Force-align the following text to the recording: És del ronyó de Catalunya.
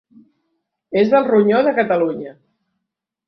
És 1.01 1.11
del 1.11 1.27
ronyó 1.27 1.61
de 1.67 1.75
Catalunya. 1.81 2.35